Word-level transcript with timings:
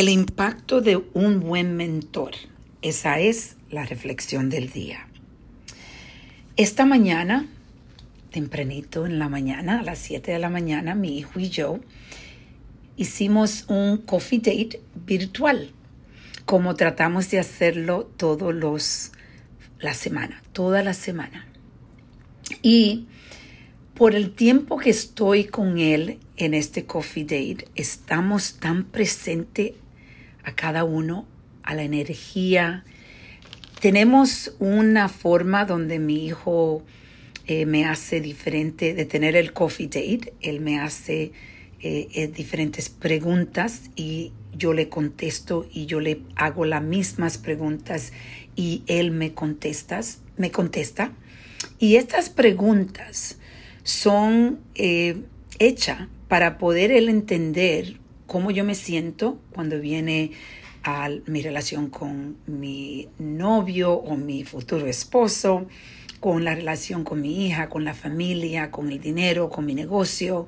El 0.00 0.08
impacto 0.08 0.80
de 0.80 0.96
un 1.12 1.40
buen 1.40 1.76
mentor. 1.76 2.30
Esa 2.80 3.18
es 3.18 3.56
la 3.68 3.84
reflexión 3.84 4.48
del 4.48 4.70
día. 4.70 5.06
Esta 6.56 6.86
mañana, 6.86 7.46
tempranito 8.30 9.04
en 9.04 9.18
la 9.18 9.28
mañana, 9.28 9.80
a 9.80 9.82
las 9.82 9.98
7 9.98 10.32
de 10.32 10.38
la 10.38 10.48
mañana, 10.48 10.94
mi 10.94 11.18
hijo 11.18 11.38
y 11.38 11.50
yo 11.50 11.80
hicimos 12.96 13.66
un 13.68 13.98
coffee 13.98 14.38
date 14.38 14.80
virtual, 15.04 15.70
como 16.46 16.76
tratamos 16.76 17.30
de 17.30 17.38
hacerlo 17.38 18.10
todos 18.16 18.54
los 18.54 19.12
la 19.80 19.92
semana, 19.92 20.42
toda 20.54 20.82
la 20.82 20.94
semana. 20.94 21.46
Y 22.62 23.04
por 23.94 24.14
el 24.14 24.30
tiempo 24.30 24.78
que 24.78 24.88
estoy 24.88 25.44
con 25.44 25.76
él 25.76 26.20
en 26.38 26.54
este 26.54 26.86
coffee 26.86 27.24
date, 27.24 27.68
estamos 27.74 28.54
tan 28.54 28.84
presentes 28.84 29.72
a 30.44 30.52
cada 30.54 30.84
uno, 30.84 31.26
a 31.62 31.74
la 31.74 31.82
energía. 31.82 32.84
Tenemos 33.80 34.54
una 34.58 35.08
forma 35.08 35.64
donde 35.64 35.98
mi 35.98 36.26
hijo 36.26 36.84
eh, 37.46 37.66
me 37.66 37.84
hace 37.84 38.20
diferente 38.20 38.94
de 38.94 39.04
tener 39.04 39.36
el 39.36 39.52
coffee 39.52 39.86
date. 39.86 40.34
Él 40.40 40.60
me 40.60 40.78
hace 40.78 41.32
eh, 41.80 42.08
eh, 42.12 42.28
diferentes 42.28 42.88
preguntas 42.88 43.90
y 43.96 44.32
yo 44.56 44.72
le 44.72 44.88
contesto 44.88 45.66
y 45.72 45.86
yo 45.86 46.00
le 46.00 46.22
hago 46.36 46.64
las 46.64 46.82
mismas 46.82 47.38
preguntas 47.38 48.12
y 48.54 48.82
él 48.86 49.10
me 49.10 49.32
contesta, 49.32 50.00
me 50.36 50.50
contesta. 50.50 51.12
Y 51.78 51.96
estas 51.96 52.28
preguntas 52.28 53.38
son 53.82 54.60
hechas 54.74 56.08
para 56.28 56.58
poder 56.58 56.92
él 56.92 57.08
entender 57.08 57.96
cómo 58.30 58.52
yo 58.52 58.62
me 58.62 58.76
siento 58.76 59.40
cuando 59.50 59.80
viene 59.80 60.30
a 60.84 61.08
mi 61.26 61.42
relación 61.42 61.90
con 61.90 62.36
mi 62.46 63.08
novio 63.18 63.94
o 63.94 64.16
mi 64.16 64.44
futuro 64.44 64.86
esposo, 64.86 65.66
con 66.20 66.44
la 66.44 66.54
relación 66.54 67.02
con 67.02 67.20
mi 67.22 67.44
hija, 67.44 67.68
con 67.68 67.84
la 67.84 67.92
familia, 67.92 68.70
con 68.70 68.92
el 68.92 69.00
dinero, 69.00 69.50
con 69.50 69.66
mi 69.66 69.74
negocio, 69.74 70.46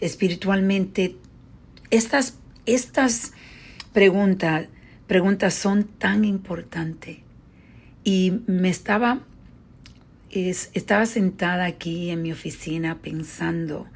espiritualmente. 0.00 1.14
Estas, 1.90 2.34
estas 2.66 3.30
preguntas, 3.92 4.66
preguntas 5.06 5.54
son 5.54 5.84
tan 5.84 6.24
importantes. 6.24 7.18
Y 8.02 8.40
me 8.48 8.70
estaba, 8.70 9.20
estaba 10.30 11.06
sentada 11.06 11.64
aquí 11.66 12.10
en 12.10 12.22
mi 12.22 12.32
oficina 12.32 12.98
pensando 13.00 13.86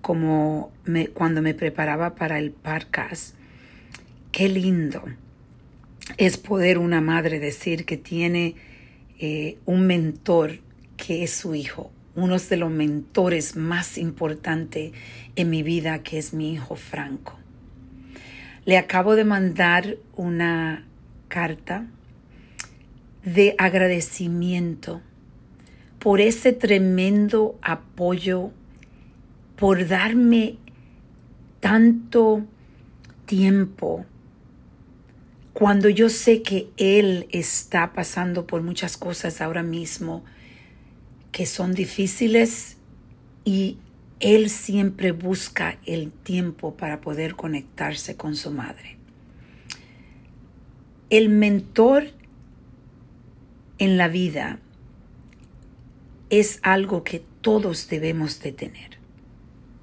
como 0.00 0.72
me, 0.84 1.08
cuando 1.08 1.42
me 1.42 1.54
preparaba 1.54 2.14
para 2.14 2.38
el 2.38 2.50
podcast, 2.50 3.34
qué 4.32 4.48
lindo 4.48 5.04
es 6.16 6.36
poder 6.36 6.78
una 6.78 7.00
madre 7.00 7.38
decir 7.38 7.84
que 7.84 7.96
tiene 7.96 8.54
eh, 9.18 9.58
un 9.64 9.86
mentor 9.86 10.60
que 10.96 11.22
es 11.22 11.32
su 11.32 11.54
hijo, 11.54 11.90
uno 12.14 12.38
de 12.38 12.56
los 12.56 12.70
mentores 12.70 13.56
más 13.56 13.98
importantes 13.98 14.92
en 15.36 15.50
mi 15.50 15.62
vida, 15.62 16.02
que 16.02 16.18
es 16.18 16.34
mi 16.34 16.52
hijo 16.52 16.74
Franco. 16.74 17.38
Le 18.64 18.76
acabo 18.76 19.16
de 19.16 19.24
mandar 19.24 19.96
una 20.16 20.86
carta 21.28 21.86
de 23.24 23.54
agradecimiento 23.58 25.00
por 25.98 26.20
ese 26.20 26.52
tremendo 26.52 27.58
apoyo 27.62 28.52
por 29.60 29.86
darme 29.86 30.56
tanto 31.60 32.46
tiempo 33.26 34.06
cuando 35.52 35.90
yo 35.90 36.08
sé 36.08 36.40
que 36.40 36.70
Él 36.78 37.26
está 37.30 37.92
pasando 37.92 38.46
por 38.46 38.62
muchas 38.62 38.96
cosas 38.96 39.42
ahora 39.42 39.62
mismo 39.62 40.24
que 41.30 41.44
son 41.44 41.74
difíciles 41.74 42.78
y 43.44 43.76
Él 44.18 44.48
siempre 44.48 45.12
busca 45.12 45.78
el 45.84 46.10
tiempo 46.10 46.74
para 46.74 47.02
poder 47.02 47.36
conectarse 47.36 48.16
con 48.16 48.36
su 48.36 48.50
madre. 48.52 48.96
El 51.10 51.28
mentor 51.28 52.04
en 53.76 53.98
la 53.98 54.08
vida 54.08 54.58
es 56.30 56.60
algo 56.62 57.04
que 57.04 57.22
todos 57.42 57.90
debemos 57.90 58.40
de 58.40 58.52
tener 58.52 58.99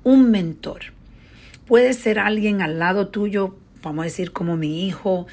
un 0.08 0.32
mentor. 0.32 0.94
Puede 1.66 1.92
ser 1.92 2.18
alguien 2.18 2.62
al 2.62 2.80
lado 2.80 3.10
tuyo, 3.10 3.58
vamos 3.84 4.04
a 4.04 4.06
decir 4.06 4.32
como 4.32 4.56
mi 4.56 4.88
hijo, 4.88 5.28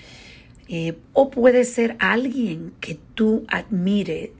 eh, 0.66 0.98
o 1.12 1.30
puede 1.30 1.62
ser 1.62 1.94
alguien 2.00 2.72
que 2.80 2.98
tú 3.14 3.44
admire 3.46 4.32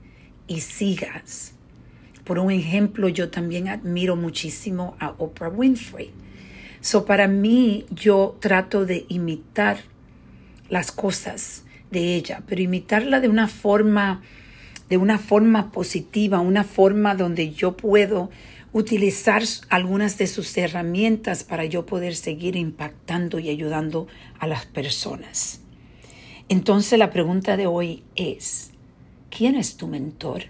y 0.49 0.63
sigas. 0.63 1.53
Por 2.25 2.41
un 2.41 2.51
ejemplo, 2.51 3.09
yo 3.09 3.31
también 3.31 3.69
admiro 3.69 4.17
muchísimo 4.17 4.97
a 4.99 5.11
Oprah 5.19 5.51
Winfrey. 5.51 6.11
So 6.81 7.05
para 7.05 7.29
mí, 7.29 7.87
yo 7.91 8.37
trato 8.41 8.87
de 8.87 9.07
imitar 9.09 9.79
las 10.69 10.91
cosas 10.91 11.63
de 11.93 12.17
ella, 12.17 12.43
pero 12.49 12.61
imitarla 12.61 13.21
de 13.21 13.29
una 13.29 13.47
forma, 13.47 14.21
de 14.89 14.97
una 14.97 15.19
forma 15.19 15.71
positiva, 15.71 16.41
una 16.41 16.65
forma 16.65 17.15
donde 17.15 17.53
yo 17.53 17.77
puedo 17.77 18.31
utilizar 18.75 19.45
algunas 19.71 20.19
de 20.19 20.27
sus 20.27 20.55
herramientas 20.59 21.45
para 21.45 21.65
yo 21.65 21.87
poder 21.87 22.17
seguir 22.17 22.57
impactando 22.57 23.39
y 23.39 23.49
ayudando 23.49 24.09
a 24.41 24.49
las 24.49 24.67
personas. 24.67 25.61
Entonces 26.49 26.99
la 26.99 27.11
pregunta 27.11 27.57
de 27.57 27.69
hoy 27.69 28.03
es, 28.17 28.73
¿quién 29.31 29.55
es 29.55 29.77
tu 29.77 29.87
mentor? 29.87 30.47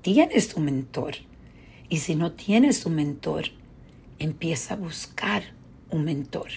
¿Tienes 0.00 0.54
un 0.54 0.64
mentor? 0.64 1.16
Y 1.90 1.98
si 1.98 2.14
no 2.14 2.32
tienes 2.32 2.86
un 2.86 2.94
mentor, 2.94 3.44
empieza 4.18 4.72
a 4.72 4.78
buscar 4.78 5.42
un 5.90 6.04
mentor. 6.04 6.48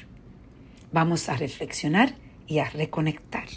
Vamos 0.94 1.28
a 1.28 1.36
reflexionar 1.36 2.16
y 2.48 2.60
a 2.60 2.70
reconectar. 2.70 3.50